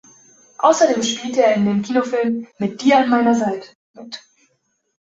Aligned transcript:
Außerdem 0.57 1.03
spielte 1.03 1.43
er 1.43 1.53
in 1.53 1.65
dem 1.65 1.83
Kinofilm 1.83 2.47
"Mit 2.57 2.81
Dir 2.81 2.97
an 2.97 3.09
meiner 3.09 3.35
Seite" 3.35 3.67
mit. 3.93 4.23